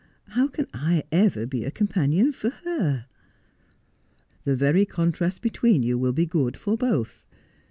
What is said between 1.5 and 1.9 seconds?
a